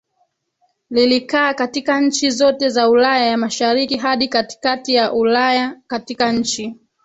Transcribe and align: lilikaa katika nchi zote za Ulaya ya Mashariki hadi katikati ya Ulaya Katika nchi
lilikaa 0.89 1.53
katika 1.53 2.01
nchi 2.01 2.29
zote 2.29 2.69
za 2.69 2.89
Ulaya 2.89 3.25
ya 3.25 3.37
Mashariki 3.37 3.97
hadi 3.97 4.27
katikati 4.27 4.93
ya 4.93 5.13
Ulaya 5.13 5.77
Katika 5.87 6.31
nchi 6.31 6.75